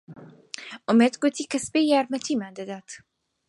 [0.87, 2.89] ئومێد گوتی کە سبەی یارمەتیمان دەدات.